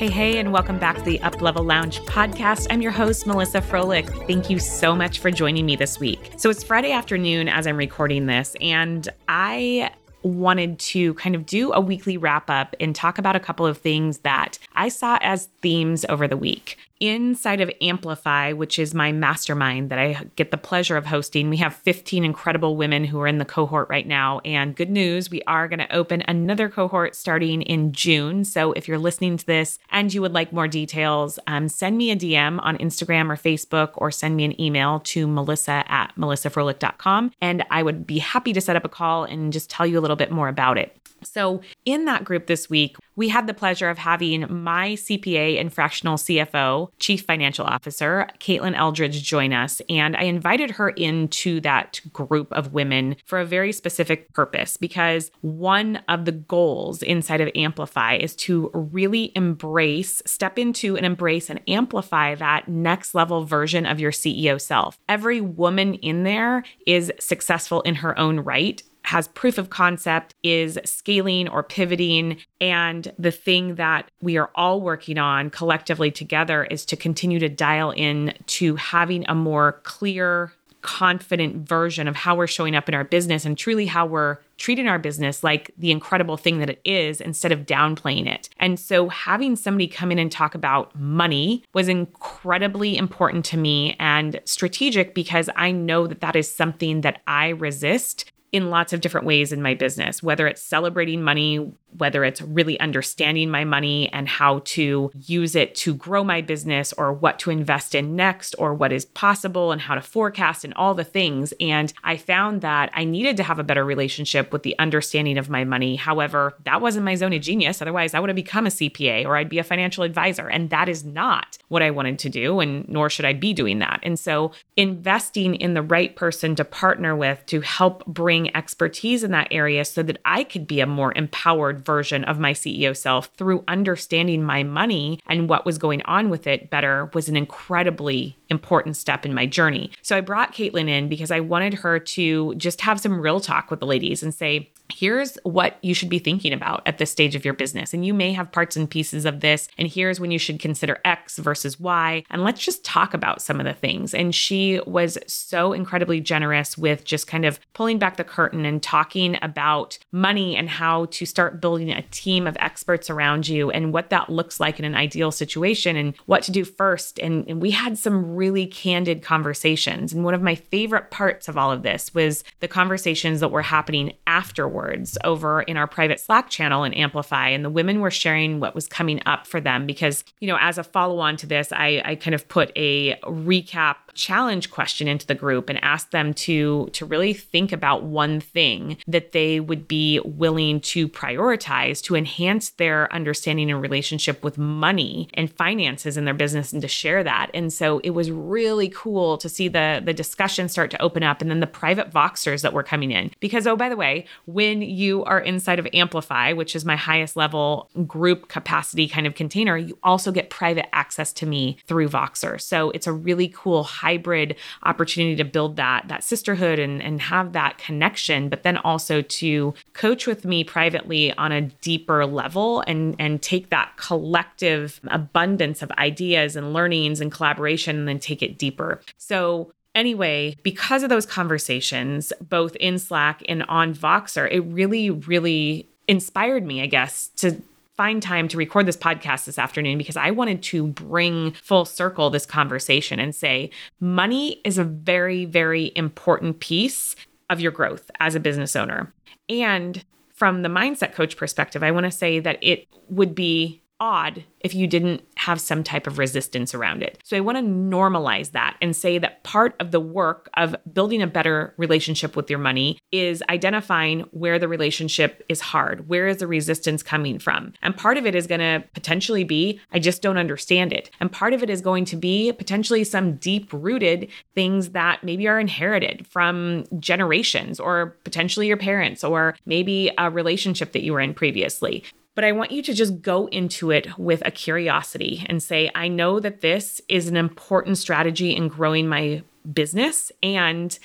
Hey, 0.00 0.08
hey, 0.08 0.38
and 0.38 0.50
welcome 0.50 0.78
back 0.78 0.96
to 0.96 1.02
the 1.02 1.18
Uplevel 1.18 1.66
Lounge 1.66 2.00
podcast. 2.04 2.66
I'm 2.70 2.80
your 2.80 2.90
host, 2.90 3.26
Melissa 3.26 3.60
Froehlich. 3.60 4.08
Thank 4.26 4.48
you 4.48 4.58
so 4.58 4.96
much 4.96 5.18
for 5.18 5.30
joining 5.30 5.66
me 5.66 5.76
this 5.76 6.00
week. 6.00 6.32
So 6.38 6.48
it's 6.48 6.64
Friday 6.64 6.90
afternoon 6.90 7.50
as 7.50 7.66
I'm 7.66 7.76
recording 7.76 8.24
this, 8.24 8.56
and 8.62 9.06
I 9.28 9.90
wanted 10.22 10.78
to 10.78 11.12
kind 11.14 11.34
of 11.34 11.44
do 11.44 11.74
a 11.74 11.82
weekly 11.82 12.16
wrap 12.16 12.48
up 12.48 12.74
and 12.80 12.96
talk 12.96 13.18
about 13.18 13.36
a 13.36 13.40
couple 13.40 13.66
of 13.66 13.76
things 13.76 14.20
that 14.20 14.58
I 14.74 14.88
saw 14.88 15.18
as 15.20 15.50
themes 15.60 16.06
over 16.08 16.26
the 16.26 16.38
week 16.38 16.78
inside 17.00 17.60
of 17.60 17.70
Amplify, 17.80 18.52
which 18.52 18.78
is 18.78 18.94
my 18.94 19.10
mastermind 19.10 19.90
that 19.90 19.98
I 19.98 20.24
get 20.36 20.50
the 20.50 20.58
pleasure 20.58 20.96
of 20.96 21.06
hosting, 21.06 21.50
we 21.50 21.56
have 21.56 21.74
15 21.74 22.24
incredible 22.24 22.76
women 22.76 23.04
who 23.04 23.18
are 23.20 23.26
in 23.26 23.38
the 23.38 23.44
cohort 23.44 23.88
right 23.88 24.06
now. 24.06 24.40
And 24.44 24.76
good 24.76 24.90
news, 24.90 25.30
we 25.30 25.42
are 25.46 25.66
going 25.66 25.78
to 25.78 25.94
open 25.94 26.22
another 26.28 26.68
cohort 26.68 27.16
starting 27.16 27.62
in 27.62 27.92
June. 27.92 28.44
So 28.44 28.72
if 28.72 28.86
you're 28.86 28.98
listening 28.98 29.38
to 29.38 29.46
this 29.46 29.78
and 29.90 30.12
you 30.12 30.20
would 30.20 30.34
like 30.34 30.52
more 30.52 30.68
details, 30.68 31.38
um, 31.46 31.68
send 31.68 31.96
me 31.96 32.10
a 32.10 32.16
DM 32.16 32.60
on 32.62 32.76
Instagram 32.78 33.30
or 33.30 33.36
Facebook 33.36 33.92
or 33.94 34.10
send 34.10 34.36
me 34.36 34.44
an 34.44 34.60
email 34.60 35.00
to 35.00 35.26
melissa 35.26 35.84
at 35.88 36.12
melissafroehlich.com. 36.16 37.32
And 37.40 37.64
I 37.70 37.82
would 37.82 38.06
be 38.06 38.18
happy 38.18 38.52
to 38.52 38.60
set 38.60 38.76
up 38.76 38.84
a 38.84 38.88
call 38.88 39.24
and 39.24 39.52
just 39.52 39.70
tell 39.70 39.86
you 39.86 39.98
a 39.98 40.02
little 40.02 40.16
bit 40.16 40.30
more 40.30 40.48
about 40.48 40.76
it. 40.76 40.96
So, 41.22 41.60
in 41.84 42.06
that 42.06 42.24
group 42.24 42.46
this 42.46 42.70
week, 42.70 42.96
we 43.16 43.28
had 43.28 43.46
the 43.46 43.54
pleasure 43.54 43.88
of 43.88 43.98
having 43.98 44.46
my 44.48 44.92
CPA 44.92 45.60
and 45.60 45.72
fractional 45.72 46.16
CFO, 46.16 46.89
Chief 46.98 47.22
Financial 47.22 47.64
Officer, 47.64 48.28
Caitlin 48.38 48.76
Eldridge, 48.76 49.22
join 49.22 49.52
us. 49.52 49.80
And 49.88 50.16
I 50.16 50.22
invited 50.22 50.72
her 50.72 50.90
into 50.90 51.60
that 51.60 52.00
group 52.12 52.52
of 52.52 52.72
women 52.72 53.16
for 53.24 53.40
a 53.40 53.44
very 53.44 53.72
specific 53.72 54.32
purpose 54.32 54.76
because 54.76 55.30
one 55.40 56.02
of 56.08 56.24
the 56.24 56.32
goals 56.32 57.02
inside 57.02 57.40
of 57.40 57.50
Amplify 57.54 58.16
is 58.16 58.34
to 58.36 58.70
really 58.74 59.32
embrace, 59.34 60.22
step 60.26 60.58
into 60.58 60.96
and 60.96 61.06
embrace 61.06 61.50
and 61.50 61.60
amplify 61.68 62.34
that 62.34 62.68
next 62.68 63.14
level 63.14 63.44
version 63.44 63.86
of 63.86 64.00
your 64.00 64.12
CEO 64.12 64.60
self. 64.60 64.98
Every 65.08 65.40
woman 65.40 65.94
in 65.94 66.24
there 66.24 66.64
is 66.86 67.12
successful 67.18 67.80
in 67.82 67.96
her 67.96 68.18
own 68.18 68.40
right 68.40 68.82
has 69.10 69.26
proof 69.26 69.58
of 69.58 69.70
concept, 69.70 70.36
is 70.44 70.78
scaling 70.84 71.48
or 71.48 71.64
pivoting. 71.64 72.36
And 72.60 73.12
the 73.18 73.32
thing 73.32 73.74
that 73.74 74.08
we 74.22 74.36
are 74.36 74.50
all 74.54 74.80
working 74.80 75.18
on 75.18 75.50
collectively 75.50 76.12
together 76.12 76.62
is 76.64 76.84
to 76.86 76.96
continue 76.96 77.40
to 77.40 77.48
dial 77.48 77.90
in 77.90 78.34
to 78.46 78.76
having 78.76 79.24
a 79.28 79.34
more 79.34 79.80
clear, 79.82 80.52
confident 80.82 81.68
version 81.68 82.06
of 82.06 82.14
how 82.14 82.36
we're 82.36 82.46
showing 82.46 82.76
up 82.76 82.88
in 82.88 82.94
our 82.94 83.02
business 83.02 83.44
and 83.44 83.58
truly 83.58 83.86
how 83.86 84.06
we're 84.06 84.38
treating 84.58 84.86
our 84.86 84.98
business 84.98 85.42
like 85.42 85.72
the 85.76 85.90
incredible 85.90 86.36
thing 86.36 86.60
that 86.60 86.70
it 86.70 86.80
is 86.84 87.20
instead 87.20 87.50
of 87.50 87.66
downplaying 87.66 88.28
it. 88.32 88.48
And 88.60 88.78
so 88.78 89.08
having 89.08 89.56
somebody 89.56 89.88
come 89.88 90.12
in 90.12 90.20
and 90.20 90.30
talk 90.30 90.54
about 90.54 90.94
money 90.94 91.64
was 91.72 91.88
incredibly 91.88 92.96
important 92.96 93.44
to 93.46 93.56
me 93.56 93.96
and 93.98 94.40
strategic 94.44 95.14
because 95.14 95.50
I 95.56 95.72
know 95.72 96.06
that 96.06 96.20
that 96.20 96.36
is 96.36 96.54
something 96.54 97.00
that 97.00 97.22
I 97.26 97.48
resist 97.48 98.30
in 98.52 98.70
lots 98.70 98.92
of 98.92 99.00
different 99.00 99.26
ways 99.26 99.52
in 99.52 99.62
my 99.62 99.74
business, 99.74 100.22
whether 100.22 100.46
it's 100.46 100.62
celebrating 100.62 101.22
money 101.22 101.72
whether 101.96 102.24
it's 102.24 102.40
really 102.40 102.78
understanding 102.80 103.50
my 103.50 103.64
money 103.64 104.08
and 104.12 104.28
how 104.28 104.60
to 104.64 105.10
use 105.14 105.54
it 105.54 105.74
to 105.74 105.94
grow 105.94 106.22
my 106.22 106.40
business 106.40 106.92
or 106.94 107.12
what 107.12 107.38
to 107.40 107.50
invest 107.50 107.94
in 107.94 108.16
next 108.16 108.54
or 108.58 108.74
what 108.74 108.92
is 108.92 109.04
possible 109.04 109.72
and 109.72 109.80
how 109.80 109.94
to 109.94 110.00
forecast 110.00 110.64
and 110.64 110.74
all 110.74 110.94
the 110.94 111.04
things. 111.04 111.52
And 111.60 111.92
I 112.04 112.16
found 112.16 112.60
that 112.60 112.90
I 112.94 113.04
needed 113.04 113.36
to 113.38 113.42
have 113.42 113.58
a 113.58 113.64
better 113.64 113.84
relationship 113.84 114.52
with 114.52 114.62
the 114.62 114.78
understanding 114.78 115.38
of 115.38 115.50
my 115.50 115.64
money. 115.64 115.96
However, 115.96 116.54
that 116.64 116.80
wasn't 116.80 117.04
my 117.04 117.14
zone 117.14 117.32
of 117.32 117.42
genius. 117.42 117.82
Otherwise, 117.82 118.14
I 118.14 118.20
would 118.20 118.30
have 118.30 118.36
become 118.36 118.66
a 118.66 118.70
CPA 118.70 119.26
or 119.26 119.36
I'd 119.36 119.48
be 119.48 119.58
a 119.58 119.64
financial 119.64 120.04
advisor. 120.04 120.48
And 120.48 120.70
that 120.70 120.88
is 120.88 121.04
not 121.04 121.58
what 121.68 121.82
I 121.82 121.90
wanted 121.90 122.18
to 122.20 122.28
do, 122.28 122.60
and 122.60 122.88
nor 122.88 123.10
should 123.10 123.24
I 123.24 123.32
be 123.32 123.52
doing 123.52 123.78
that. 123.78 124.00
And 124.02 124.18
so, 124.18 124.52
investing 124.76 125.54
in 125.54 125.74
the 125.74 125.82
right 125.82 126.14
person 126.16 126.54
to 126.56 126.64
partner 126.64 127.14
with 127.14 127.44
to 127.46 127.60
help 127.60 128.04
bring 128.06 128.39
expertise 128.54 129.22
in 129.24 129.30
that 129.32 129.48
area 129.50 129.84
so 129.84 130.02
that 130.02 130.18
I 130.24 130.44
could 130.44 130.66
be 130.66 130.80
a 130.80 130.86
more 130.86 131.12
empowered 131.16 131.84
version 131.84 132.24
of 132.24 132.38
my 132.38 132.52
CEO 132.52 132.96
self 132.96 133.26
through 133.36 133.64
understanding 133.68 134.42
my 134.42 134.62
money 134.62 135.20
and 135.26 135.48
what 135.48 135.66
was 135.66 135.78
going 135.78 136.02
on 136.02 136.30
with 136.30 136.46
it 136.46 136.70
better 136.70 137.10
was 137.14 137.28
an 137.28 137.36
incredibly 137.36 138.36
important 138.48 138.96
step 138.96 139.24
in 139.24 139.34
my 139.34 139.46
journey. 139.46 139.90
So 140.02 140.16
I 140.16 140.20
brought 140.20 140.54
Caitlin 140.54 140.88
in 140.88 141.08
because 141.08 141.30
I 141.30 141.40
wanted 141.40 141.74
her 141.74 141.98
to 141.98 142.54
just 142.56 142.80
have 142.82 143.00
some 143.00 143.20
real 143.20 143.40
talk 143.40 143.70
with 143.70 143.80
the 143.80 143.86
ladies 143.86 144.22
and 144.22 144.34
say, 144.34 144.70
here's 144.92 145.38
what 145.42 145.78
you 145.82 145.94
should 145.94 146.08
be 146.08 146.18
thinking 146.18 146.52
about 146.52 146.82
at 146.86 146.98
this 146.98 147.10
stage 147.10 147.34
of 147.34 147.44
your 147.44 147.54
business. 147.54 147.94
And 147.94 148.04
you 148.04 148.14
may 148.14 148.32
have 148.32 148.52
parts 148.52 148.76
and 148.76 148.88
pieces 148.88 149.24
of 149.24 149.40
this. 149.40 149.68
And 149.78 149.88
here's 149.88 150.20
when 150.20 150.30
you 150.30 150.38
should 150.38 150.60
consider 150.60 150.98
X 151.04 151.38
versus 151.38 151.78
Y. 151.78 152.24
And 152.30 152.42
let's 152.42 152.60
just 152.60 152.84
talk 152.84 153.14
about 153.14 153.42
some 153.42 153.60
of 153.60 153.66
the 153.66 153.72
things. 153.72 154.14
And 154.14 154.34
she 154.34 154.80
was 154.86 155.18
so 155.26 155.72
incredibly 155.72 156.20
generous 156.20 156.76
with 156.76 157.04
just 157.04 157.26
kind 157.26 157.44
of 157.44 157.60
pulling 157.72 157.98
back 157.98 158.16
the 158.16 158.24
curtain 158.24 158.64
and 158.64 158.82
talking 158.82 159.38
about 159.42 159.98
money 160.12 160.56
and 160.56 160.68
how 160.68 161.06
to 161.06 161.26
start 161.26 161.60
building 161.60 161.90
a 161.90 162.02
team 162.10 162.46
of 162.46 162.56
experts 162.60 163.10
around 163.10 163.48
you 163.48 163.70
and 163.70 163.92
what 163.92 164.10
that 164.10 164.30
looks 164.30 164.60
like 164.60 164.78
in 164.78 164.84
an 164.84 164.94
ideal 164.94 165.30
situation 165.30 165.96
and 165.96 166.16
what 166.26 166.42
to 166.42 166.52
do 166.52 166.64
first. 166.64 167.18
And, 167.18 167.46
and 167.48 167.62
we 167.62 167.70
had 167.70 167.98
some 167.98 168.34
really 168.34 168.66
candid 168.66 169.22
conversations. 169.22 170.12
And 170.12 170.24
one 170.24 170.34
of 170.34 170.42
my 170.42 170.54
favorite 170.54 171.10
parts 171.10 171.48
of 171.48 171.56
all 171.56 171.70
of 171.70 171.82
this 171.82 172.14
was 172.14 172.44
the 172.60 172.68
conversations 172.68 173.40
that 173.40 173.50
were 173.50 173.62
happening 173.62 174.12
afterwards 174.26 174.79
afterwards 174.80 175.18
over 175.24 175.62
in 175.62 175.76
our 175.76 175.86
private 175.86 176.20
Slack 176.20 176.50
channel 176.50 176.84
and 176.84 176.96
Amplify. 176.96 177.48
And 177.48 177.64
the 177.64 177.70
women 177.70 178.00
were 178.00 178.10
sharing 178.10 178.60
what 178.60 178.74
was 178.74 178.86
coming 178.86 179.20
up 179.26 179.46
for 179.46 179.60
them 179.60 179.86
because, 179.86 180.24
you 180.40 180.48
know, 180.48 180.58
as 180.60 180.78
a 180.78 180.84
follow 180.84 181.18
on 181.18 181.36
to 181.38 181.46
this, 181.46 181.72
I, 181.72 182.02
I 182.04 182.14
kind 182.14 182.34
of 182.34 182.48
put 182.48 182.72
a 182.76 183.16
recap 183.22 183.96
challenge 184.20 184.70
question 184.70 185.08
into 185.08 185.26
the 185.26 185.34
group 185.34 185.70
and 185.70 185.82
ask 185.82 186.10
them 186.10 186.34
to 186.34 186.88
to 186.92 187.06
really 187.06 187.32
think 187.32 187.72
about 187.72 188.02
one 188.02 188.40
thing 188.40 188.98
that 189.06 189.32
they 189.32 189.58
would 189.58 189.88
be 189.88 190.20
willing 190.20 190.80
to 190.80 191.08
prioritize 191.08 192.02
to 192.02 192.14
enhance 192.14 192.70
their 192.70 193.12
understanding 193.12 193.70
and 193.70 193.80
relationship 193.80 194.44
with 194.44 194.58
money 194.58 195.28
and 195.34 195.50
finances 195.50 196.18
in 196.18 196.26
their 196.26 196.34
business 196.34 196.72
and 196.72 196.82
to 196.82 196.88
share 196.88 197.24
that. 197.24 197.50
And 197.54 197.72
so 197.72 198.00
it 198.00 198.10
was 198.10 198.30
really 198.30 198.90
cool 198.90 199.38
to 199.38 199.48
see 199.48 199.68
the 199.68 200.02
the 200.04 200.12
discussion 200.12 200.68
start 200.68 200.90
to 200.90 201.02
open 201.02 201.22
up 201.22 201.40
and 201.40 201.50
then 201.50 201.60
the 201.60 201.66
private 201.66 202.10
voxers 202.10 202.60
that 202.60 202.74
were 202.74 202.82
coming 202.82 203.10
in 203.10 203.30
because 203.40 203.66
oh 203.66 203.76
by 203.76 203.88
the 203.88 203.96
way, 203.96 204.26
when 204.44 204.82
you 204.82 205.24
are 205.24 205.40
inside 205.40 205.78
of 205.78 205.88
Amplify, 205.94 206.52
which 206.52 206.76
is 206.76 206.84
my 206.84 206.96
highest 206.96 207.36
level 207.36 207.88
group 208.06 208.48
capacity 208.48 209.08
kind 209.08 209.26
of 209.26 209.34
container, 209.34 209.78
you 209.78 209.98
also 210.02 210.30
get 210.30 210.50
private 210.50 210.94
access 210.94 211.32
to 211.32 211.46
me 211.46 211.78
through 211.86 212.08
Voxer. 212.08 212.60
So 212.60 212.90
it's 212.90 213.06
a 213.06 213.12
really 213.12 213.48
cool 213.48 213.84
hybrid 214.10 214.56
opportunity 214.82 215.36
to 215.36 215.44
build 215.44 215.76
that 215.76 216.06
that 216.08 216.24
sisterhood 216.24 216.78
and 216.78 217.00
and 217.02 217.20
have 217.20 217.52
that 217.52 217.78
connection 217.78 218.48
but 218.48 218.62
then 218.62 218.76
also 218.78 219.22
to 219.22 219.72
coach 219.92 220.26
with 220.26 220.44
me 220.44 220.64
privately 220.64 221.32
on 221.34 221.52
a 221.52 221.62
deeper 221.62 222.26
level 222.26 222.82
and 222.86 223.14
and 223.18 223.40
take 223.40 223.70
that 223.70 223.92
collective 223.96 225.00
abundance 225.08 225.82
of 225.82 225.90
ideas 225.92 226.56
and 226.56 226.72
learnings 226.72 227.20
and 227.20 227.30
collaboration 227.30 227.96
and 227.98 228.08
then 228.08 228.18
take 228.18 228.42
it 228.42 228.58
deeper. 228.58 229.00
So 229.16 229.72
Anyway, 229.92 230.56
because 230.62 231.02
of 231.02 231.08
those 231.08 231.26
conversations, 231.26 232.32
both 232.48 232.76
in 232.76 232.96
Slack 232.96 233.42
and 233.48 233.64
on 233.64 233.92
Voxer, 233.92 234.48
it 234.48 234.60
really, 234.60 235.10
really 235.10 235.88
inspired 236.06 236.64
me, 236.64 236.80
I 236.80 236.86
guess, 236.86 237.26
to 237.38 237.60
find 238.00 238.22
time 238.22 238.48
to 238.48 238.56
record 238.56 238.86
this 238.86 238.96
podcast 238.96 239.44
this 239.44 239.58
afternoon 239.58 239.98
because 239.98 240.16
I 240.16 240.30
wanted 240.30 240.62
to 240.62 240.86
bring 240.86 241.52
full 241.52 241.84
circle 241.84 242.30
this 242.30 242.46
conversation 242.46 243.20
and 243.20 243.34
say 243.34 243.68
money 244.00 244.58
is 244.64 244.78
a 244.78 244.84
very, 244.84 245.44
very 245.44 245.92
important 245.94 246.60
piece 246.60 247.14
of 247.50 247.60
your 247.60 247.70
growth 247.70 248.10
as 248.18 248.34
a 248.34 248.40
business 248.40 248.74
owner. 248.74 249.12
And 249.50 250.02
from 250.34 250.62
the 250.62 250.70
mindset 250.70 251.12
coach 251.12 251.36
perspective, 251.36 251.82
I 251.82 251.90
want 251.90 252.04
to 252.04 252.10
say 252.10 252.40
that 252.40 252.58
it 252.62 252.86
would 253.10 253.34
be 253.34 253.82
odd 254.00 254.44
if 254.60 254.74
you 254.74 254.86
didn't 254.86 255.22
have 255.40 255.58
some 255.58 255.82
type 255.82 256.06
of 256.06 256.18
resistance 256.18 256.74
around 256.74 257.02
it. 257.02 257.18
So 257.24 257.34
I 257.34 257.40
want 257.40 257.56
to 257.56 257.64
normalize 257.64 258.50
that 258.50 258.76
and 258.82 258.94
say 258.94 259.16
that 259.16 259.42
part 259.42 259.74
of 259.80 259.90
the 259.90 259.98
work 259.98 260.50
of 260.54 260.76
building 260.92 261.22
a 261.22 261.26
better 261.26 261.72
relationship 261.78 262.36
with 262.36 262.50
your 262.50 262.58
money 262.58 262.98
is 263.10 263.42
identifying 263.48 264.20
where 264.32 264.58
the 264.58 264.68
relationship 264.68 265.42
is 265.48 265.62
hard. 265.62 266.08
Where 266.08 266.26
is 266.26 266.36
the 266.36 266.46
resistance 266.46 267.02
coming 267.02 267.38
from? 267.38 267.72
And 267.80 267.96
part 267.96 268.18
of 268.18 268.26
it 268.26 268.34
is 268.34 268.46
going 268.46 268.60
to 268.60 268.84
potentially 268.92 269.44
be, 269.44 269.80
I 269.92 269.98
just 269.98 270.20
don't 270.20 270.36
understand 270.36 270.92
it. 270.92 271.08
And 271.20 271.32
part 271.32 271.54
of 271.54 271.62
it 271.62 271.70
is 271.70 271.80
going 271.80 272.04
to 272.06 272.16
be 272.16 272.52
potentially 272.52 273.02
some 273.02 273.36
deep 273.36 273.72
rooted 273.72 274.28
things 274.54 274.90
that 274.90 275.24
maybe 275.24 275.48
are 275.48 275.58
inherited 275.58 276.26
from 276.26 276.84
generations 276.98 277.80
or 277.80 278.14
potentially 278.24 278.66
your 278.66 278.76
parents 278.76 279.24
or 279.24 279.56
maybe 279.64 280.10
a 280.18 280.28
relationship 280.28 280.92
that 280.92 281.02
you 281.02 281.14
were 281.14 281.20
in 281.20 281.32
previously. 281.32 282.04
But 282.34 282.44
I 282.44 282.52
want 282.52 282.70
you 282.70 282.82
to 282.82 282.94
just 282.94 283.22
go 283.22 283.46
into 283.48 283.90
it 283.90 284.18
with 284.18 284.42
a 284.46 284.50
curiosity 284.50 285.44
and 285.48 285.62
say, 285.62 285.90
I 285.94 286.08
know 286.08 286.40
that 286.40 286.60
this 286.60 287.00
is 287.08 287.28
an 287.28 287.36
important 287.36 287.98
strategy 287.98 288.54
in 288.54 288.68
growing 288.68 289.08
my 289.08 289.42
business 289.72 290.32
and 290.42 290.96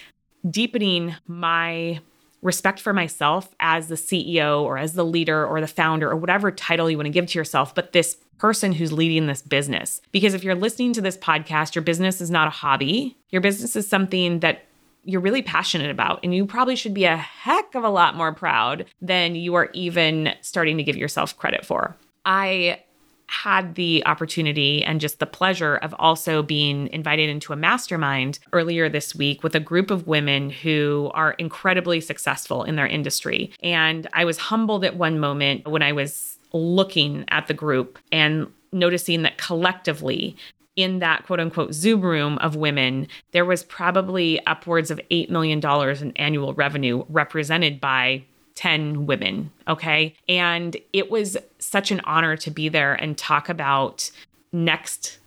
deepening 0.50 1.16
my 1.28 2.00
respect 2.42 2.80
for 2.80 2.94
myself 2.94 3.54
as 3.60 3.88
the 3.88 3.96
CEO 3.96 4.62
or 4.62 4.78
as 4.78 4.94
the 4.94 5.04
leader 5.04 5.46
or 5.46 5.60
the 5.60 5.68
founder 5.68 6.10
or 6.10 6.16
whatever 6.16 6.52
title 6.52 6.90
you 6.90 6.98
want 6.98 7.08
to 7.08 7.12
give 7.12 7.26
to 7.26 7.40
yourself, 7.40 7.74
but 7.74 7.92
this 7.92 8.18
person 8.38 8.72
who's 8.72 8.92
leading 8.92 9.26
this 9.26 9.42
business. 9.42 10.02
Because 10.12 10.34
if 10.34 10.44
you're 10.44 10.56
listening 10.56 10.94
to 10.94 11.02
this 11.02 11.18
podcast, 11.18 11.74
your 11.74 11.82
business 11.82 12.22
is 12.22 12.30
not 12.30 12.48
a 12.48 12.52
hobby. 12.52 13.18
Your 13.30 13.42
business 13.42 13.76
is 13.76 13.88
something 13.88 14.42
that 14.42 14.66
you're 15.06 15.22
really 15.22 15.42
passionate 15.42 15.92
about. 15.92 16.20
And 16.24 16.34
you 16.34 16.46
probably 16.46 16.76
should 16.76 16.94
be 16.94 17.06
a 17.06 17.16
heck 17.16 17.76
of 17.76 17.84
a 17.84 17.90
lot 17.90 18.16
more 18.16 18.34
proud 18.34 18.86
than 19.02 19.36
you 19.36 19.56
are 19.56 19.70
even 19.74 20.34
starting 20.42 20.78
to 20.78 20.84
give 20.84 20.98
yourself 20.98 21.38
credit 21.38 21.66
for. 21.66 21.96
I 22.26 22.82
had 23.28 23.76
the 23.76 24.04
opportunity 24.06 24.84
and 24.84 25.02
just 25.02 25.20
the 25.20 25.26
pleasure 25.26 25.78
of 25.78 25.96
also 25.98 26.44
being 26.44 26.88
invited 26.90 27.30
into 27.30 27.54
a 27.54 27.56
mastermind 27.56 28.40
earlier 28.54 28.88
this 28.90 29.16
week 29.16 29.44
with 29.44 29.56
a 29.56 29.60
group 29.60 29.90
of 29.90 30.08
women 30.08 30.50
who 30.50 31.10
are 31.14 31.32
incredibly 31.34 32.00
successful 32.02 32.64
in 32.64 32.76
their 32.76 32.88
industry. 32.88 33.52
And 33.64 34.08
I 34.14 34.26
was 34.26 34.38
humbled 34.38 34.86
at 34.86 34.96
one 34.96 35.20
moment 35.20 35.68
when 35.68 35.82
I 35.82 35.92
was 35.92 36.38
looking 36.54 37.26
at 37.30 37.48
the 37.48 37.54
group 37.54 38.00
and 38.12 38.48
noticing 38.72 39.24
that 39.24 39.38
collectively 39.38 40.36
in 40.76 41.00
that 41.00 41.26
quote 41.26 41.40
unquote 41.40 41.74
Zoom 41.74 42.02
room 42.02 42.38
of 42.40 42.56
women, 42.56 43.08
there 43.32 43.46
was 43.46 43.64
probably 43.64 44.46
upwards 44.46 44.92
of 44.92 45.00
$8 45.12 45.30
million 45.30 45.60
in 46.02 46.18
annual 46.18 46.54
revenue 46.54 47.06
represented 47.10 47.80
by 47.80 48.24
10 48.56 49.06
women. 49.06 49.52
Okay. 49.68 50.16
And 50.30 50.76
it 50.94 51.12
was 51.12 51.38
such 51.60 51.92
an 51.92 52.02
honor 52.02 52.38
to 52.38 52.52
be 52.52 52.70
there 52.70 52.94
and 52.94 53.18
talk 53.18 53.50
about 53.50 54.10
next 54.52 55.20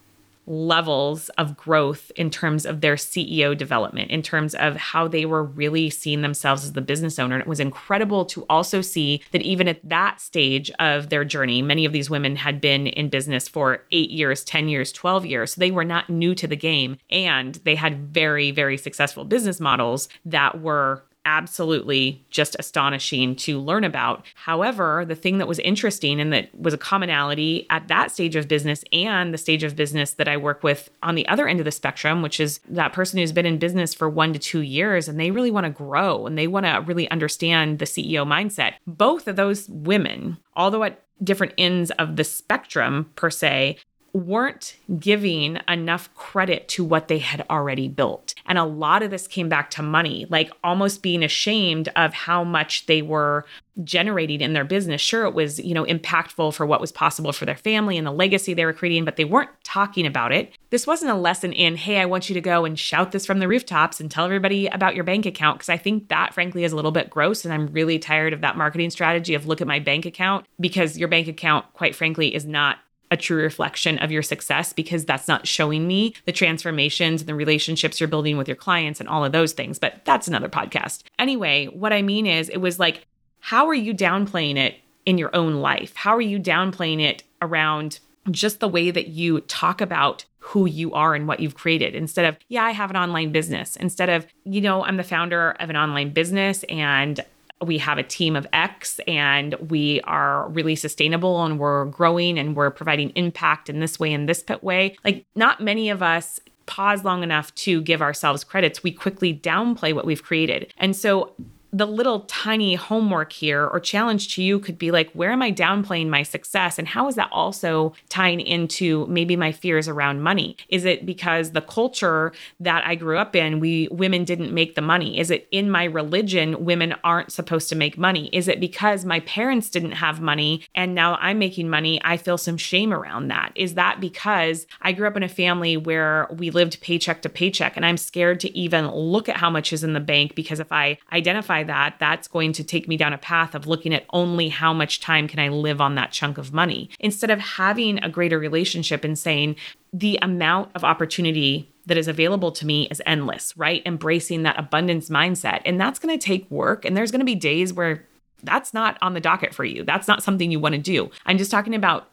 levels 0.49 1.29
of 1.37 1.55
growth 1.55 2.11
in 2.15 2.29
terms 2.29 2.65
of 2.65 2.81
their 2.81 2.95
CEO 2.95 3.55
development, 3.55 4.09
in 4.09 4.21
terms 4.21 4.55
of 4.55 4.75
how 4.75 5.07
they 5.07 5.23
were 5.23 5.43
really 5.43 5.89
seeing 5.89 6.21
themselves 6.21 6.63
as 6.63 6.73
the 6.73 6.81
business 6.81 7.19
owner. 7.19 7.35
And 7.35 7.41
it 7.41 7.47
was 7.47 7.59
incredible 7.59 8.25
to 8.25 8.45
also 8.49 8.81
see 8.81 9.21
that 9.31 9.43
even 9.43 9.67
at 9.67 9.87
that 9.87 10.19
stage 10.19 10.71
of 10.79 11.09
their 11.09 11.23
journey, 11.23 11.61
many 11.61 11.85
of 11.85 11.93
these 11.93 12.09
women 12.09 12.35
had 12.35 12.59
been 12.59 12.87
in 12.87 13.09
business 13.09 13.47
for 13.47 13.83
eight 13.91 14.09
years, 14.09 14.43
10 14.43 14.67
years, 14.69 14.91
12 14.91 15.25
years. 15.27 15.53
So 15.53 15.59
they 15.59 15.71
were 15.71 15.85
not 15.85 16.09
new 16.09 16.33
to 16.35 16.47
the 16.47 16.55
game. 16.55 16.97
And 17.11 17.55
they 17.63 17.75
had 17.75 18.11
very, 18.11 18.49
very 18.49 18.77
successful 18.77 19.25
business 19.25 19.59
models 19.59 20.09
that 20.25 20.59
were 20.59 21.03
absolutely 21.25 22.25
just 22.29 22.55
astonishing 22.59 23.35
to 23.35 23.59
learn 23.59 23.83
about. 23.83 24.25
However, 24.35 25.05
the 25.05 25.15
thing 25.15 25.37
that 25.37 25.47
was 25.47 25.59
interesting 25.59 26.19
and 26.19 26.33
that 26.33 26.49
was 26.59 26.73
a 26.73 26.77
commonality 26.77 27.67
at 27.69 27.87
that 27.87 28.11
stage 28.11 28.35
of 28.35 28.47
business 28.47 28.83
and 28.91 29.33
the 29.33 29.37
stage 29.37 29.63
of 29.63 29.75
business 29.75 30.13
that 30.13 30.27
I 30.27 30.37
work 30.37 30.63
with 30.63 30.89
on 31.03 31.15
the 31.15 31.27
other 31.27 31.47
end 31.47 31.59
of 31.59 31.65
the 31.65 31.71
spectrum, 31.71 32.21
which 32.21 32.39
is 32.39 32.59
that 32.69 32.93
person 32.93 33.19
who's 33.19 33.31
been 33.31 33.45
in 33.45 33.59
business 33.59 33.93
for 33.93 34.09
one 34.09 34.33
to 34.33 34.39
two 34.39 34.61
years 34.61 35.07
and 35.07 35.19
they 35.19 35.31
really 35.31 35.51
want 35.51 35.65
to 35.65 35.71
grow 35.71 36.25
and 36.25 36.37
they 36.37 36.47
want 36.47 36.65
to 36.65 36.83
really 36.85 37.09
understand 37.11 37.79
the 37.79 37.85
CEO 37.85 38.25
mindset. 38.25 38.73
Both 38.87 39.27
of 39.27 39.35
those 39.35 39.67
women, 39.69 40.37
although 40.55 40.83
at 40.83 41.03
different 41.23 41.53
ends 41.57 41.91
of 41.91 42.15
the 42.15 42.23
spectrum 42.23 43.11
per 43.15 43.29
se, 43.29 43.77
weren't 44.13 44.75
giving 44.99 45.59
enough 45.67 46.13
credit 46.15 46.67
to 46.69 46.83
what 46.83 47.07
they 47.07 47.19
had 47.19 47.45
already 47.49 47.87
built. 47.87 48.33
And 48.45 48.57
a 48.57 48.63
lot 48.63 49.03
of 49.03 49.11
this 49.11 49.27
came 49.27 49.49
back 49.49 49.69
to 49.71 49.81
money, 49.81 50.25
like 50.29 50.51
almost 50.63 51.01
being 51.01 51.23
ashamed 51.23 51.89
of 51.95 52.13
how 52.13 52.43
much 52.43 52.85
they 52.85 53.01
were 53.01 53.45
generating 53.83 54.41
in 54.41 54.53
their 54.53 54.65
business. 54.65 55.01
Sure, 55.01 55.25
it 55.25 55.33
was, 55.33 55.59
you 55.59 55.73
know, 55.73 55.85
impactful 55.85 56.53
for 56.53 56.65
what 56.65 56.81
was 56.81 56.91
possible 56.91 57.31
for 57.31 57.45
their 57.45 57.55
family 57.55 57.97
and 57.97 58.05
the 58.05 58.11
legacy 58.11 58.53
they 58.53 58.65
were 58.65 58.73
creating, 58.73 59.05
but 59.05 59.15
they 59.15 59.25
weren't 59.25 59.49
talking 59.63 60.05
about 60.05 60.31
it. 60.31 60.57
This 60.69 60.85
wasn't 60.85 61.11
a 61.11 61.15
lesson 61.15 61.53
in, 61.53 61.75
hey, 61.77 61.99
I 61.99 62.05
want 62.05 62.29
you 62.29 62.33
to 62.33 62.41
go 62.41 62.65
and 62.65 62.77
shout 62.77 63.11
this 63.11 63.25
from 63.25 63.39
the 63.39 63.47
rooftops 63.47 63.99
and 63.99 64.11
tell 64.11 64.25
everybody 64.25 64.67
about 64.67 64.95
your 64.95 65.03
bank 65.03 65.25
account. 65.25 65.59
Cause 65.59 65.69
I 65.69 65.77
think 65.77 66.09
that 66.09 66.33
frankly 66.33 66.63
is 66.63 66.71
a 66.71 66.75
little 66.75 66.91
bit 66.91 67.09
gross. 67.09 67.45
And 67.45 67.53
I'm 67.53 67.67
really 67.67 67.99
tired 67.99 68.33
of 68.33 68.41
that 68.41 68.57
marketing 68.57 68.89
strategy 68.89 69.33
of 69.33 69.47
look 69.47 69.61
at 69.61 69.67
my 69.67 69.79
bank 69.79 70.05
account 70.05 70.45
because 70.59 70.97
your 70.97 71.07
bank 71.07 71.27
account, 71.27 71.71
quite 71.73 71.95
frankly, 71.95 72.33
is 72.33 72.45
not 72.45 72.79
a 73.11 73.17
true 73.17 73.41
reflection 73.41 73.97
of 73.99 74.11
your 74.11 74.21
success 74.21 74.73
because 74.73 75.05
that's 75.05 75.27
not 75.27 75.47
showing 75.47 75.87
me 75.87 76.13
the 76.25 76.31
transformations 76.31 77.21
and 77.21 77.29
the 77.29 77.35
relationships 77.35 77.99
you're 77.99 78.07
building 78.07 78.37
with 78.37 78.47
your 78.47 78.55
clients 78.55 78.99
and 78.99 79.09
all 79.09 79.25
of 79.25 79.31
those 79.31 79.53
things. 79.53 79.79
But 79.79 80.01
that's 80.05 80.27
another 80.27 80.49
podcast. 80.49 81.03
Anyway, 81.17 81.65
what 81.67 81.93
I 81.93 82.01
mean 82.01 82.25
is, 82.25 82.49
it 82.49 82.57
was 82.57 82.79
like, 82.79 83.05
how 83.39 83.67
are 83.67 83.73
you 83.73 83.93
downplaying 83.93 84.57
it 84.57 84.75
in 85.05 85.17
your 85.17 85.35
own 85.35 85.55
life? 85.55 85.95
How 85.95 86.15
are 86.15 86.21
you 86.21 86.39
downplaying 86.39 87.01
it 87.01 87.23
around 87.41 87.99
just 88.31 88.59
the 88.59 88.67
way 88.67 88.91
that 88.91 89.07
you 89.07 89.41
talk 89.41 89.81
about 89.81 90.25
who 90.39 90.65
you 90.65 90.93
are 90.93 91.15
and 91.15 91.27
what 91.27 91.39
you've 91.39 91.55
created 91.55 91.95
instead 91.95 92.25
of, 92.25 92.37
yeah, 92.47 92.63
I 92.63 92.71
have 92.71 92.89
an 92.89 92.97
online 92.97 93.31
business, 93.31 93.75
instead 93.75 94.09
of, 94.09 94.27
you 94.43 94.61
know, 94.61 94.83
I'm 94.83 94.97
the 94.97 95.03
founder 95.03 95.51
of 95.59 95.69
an 95.69 95.75
online 95.75 96.11
business 96.11 96.63
and 96.63 97.19
we 97.61 97.77
have 97.77 97.97
a 97.97 98.03
team 98.03 98.35
of 98.35 98.47
X 98.53 98.99
and 99.07 99.53
we 99.69 100.01
are 100.01 100.47
really 100.49 100.75
sustainable 100.75 101.43
and 101.43 101.59
we're 101.59 101.85
growing 101.85 102.39
and 102.39 102.55
we're 102.55 102.71
providing 102.71 103.09
impact 103.11 103.69
in 103.69 103.79
this 103.79 103.99
way 103.99 104.13
and 104.13 104.29
this 104.29 104.41
pit 104.41 104.63
way. 104.63 104.95
Like, 105.03 105.25
not 105.35 105.61
many 105.61 105.89
of 105.89 106.01
us 106.01 106.39
pause 106.65 107.03
long 107.03 107.23
enough 107.23 107.53
to 107.55 107.81
give 107.81 108.01
ourselves 108.01 108.43
credits. 108.43 108.83
We 108.83 108.91
quickly 108.91 109.33
downplay 109.33 109.93
what 109.93 110.05
we've 110.05 110.23
created. 110.23 110.73
And 110.77 110.95
so 110.95 111.33
the 111.71 111.85
little 111.85 112.21
tiny 112.21 112.75
homework 112.75 113.31
here 113.31 113.65
or 113.65 113.79
challenge 113.79 114.33
to 114.35 114.43
you 114.43 114.59
could 114.59 114.77
be 114.77 114.91
like, 114.91 115.11
where 115.11 115.31
am 115.31 115.41
I 115.41 115.51
downplaying 115.51 116.07
my 116.07 116.23
success? 116.23 116.79
And 116.79 116.87
how 116.87 117.07
is 117.07 117.15
that 117.15 117.29
also 117.31 117.93
tying 118.09 118.39
into 118.39 119.05
maybe 119.07 119.35
my 119.35 119.51
fears 119.51 119.87
around 119.87 120.21
money? 120.21 120.57
Is 120.69 120.85
it 120.85 121.05
because 121.05 121.51
the 121.51 121.61
culture 121.61 122.31
that 122.59 122.85
I 122.85 122.95
grew 122.95 123.17
up 123.17 123.35
in, 123.35 123.59
we 123.59 123.87
women 123.91 124.23
didn't 124.23 124.53
make 124.53 124.75
the 124.75 124.81
money? 124.81 125.19
Is 125.19 125.29
it 125.29 125.47
in 125.51 125.69
my 125.69 125.83
religion, 125.83 126.65
women 126.65 126.95
aren't 127.03 127.31
supposed 127.31 127.69
to 127.69 127.75
make 127.75 127.97
money? 127.97 128.29
Is 128.33 128.47
it 128.47 128.59
because 128.59 129.05
my 129.05 129.19
parents 129.21 129.69
didn't 129.69 129.91
have 129.91 130.21
money 130.21 130.63
and 130.73 130.95
now 130.95 131.17
I'm 131.21 131.37
making 131.37 131.69
money? 131.69 132.01
I 132.03 132.17
feel 132.17 132.37
some 132.37 132.57
shame 132.57 132.91
around 132.91 133.27
that. 133.27 133.51
Is 133.55 133.75
that 133.75 133.99
because 133.99 134.65
I 134.81 134.91
grew 134.91 135.07
up 135.07 135.17
in 135.17 135.23
a 135.23 135.29
family 135.29 135.77
where 135.77 136.27
we 136.31 136.49
lived 136.49 136.81
paycheck 136.81 137.21
to 137.21 137.29
paycheck 137.29 137.75
and 137.75 137.85
I'm 137.85 137.97
scared 137.97 138.39
to 138.41 138.57
even 138.57 138.89
look 138.89 139.29
at 139.29 139.37
how 139.37 139.49
much 139.49 139.71
is 139.71 139.83
in 139.83 139.93
the 139.93 139.99
bank 139.99 140.33
because 140.33 140.59
if 140.59 140.71
I 140.71 140.97
identify 141.11 141.58
that, 141.63 141.95
that's 141.99 142.27
going 142.27 142.53
to 142.53 142.63
take 142.63 142.87
me 142.87 142.97
down 142.97 143.13
a 143.13 143.17
path 143.17 143.55
of 143.55 143.67
looking 143.67 143.93
at 143.93 144.05
only 144.11 144.49
how 144.49 144.73
much 144.73 144.99
time 144.99 145.27
can 145.27 145.39
I 145.39 145.49
live 145.49 145.81
on 145.81 145.95
that 145.95 146.11
chunk 146.11 146.37
of 146.37 146.53
money 146.53 146.89
instead 146.99 147.29
of 147.29 147.39
having 147.39 148.01
a 148.03 148.09
greater 148.09 148.39
relationship 148.39 149.03
and 149.03 149.17
saying 149.17 149.55
the 149.93 150.19
amount 150.21 150.71
of 150.75 150.83
opportunity 150.83 151.69
that 151.85 151.97
is 151.97 152.07
available 152.07 152.51
to 152.51 152.65
me 152.65 152.87
is 152.91 153.01
endless, 153.05 153.57
right? 153.57 153.81
Embracing 153.85 154.43
that 154.43 154.59
abundance 154.59 155.09
mindset. 155.09 155.61
And 155.65 155.81
that's 155.81 155.99
going 155.99 156.17
to 156.17 156.23
take 156.23 156.49
work. 156.51 156.85
And 156.85 156.95
there's 156.95 157.11
going 157.11 157.19
to 157.19 157.25
be 157.25 157.35
days 157.35 157.73
where 157.73 158.05
that's 158.43 158.73
not 158.73 158.97
on 159.01 159.13
the 159.13 159.19
docket 159.19 159.53
for 159.53 159.65
you. 159.65 159.83
That's 159.83 160.07
not 160.07 160.23
something 160.23 160.51
you 160.51 160.59
want 160.59 160.75
to 160.75 160.81
do. 160.81 161.09
I'm 161.25 161.37
just 161.37 161.51
talking 161.51 161.75
about 161.75 162.07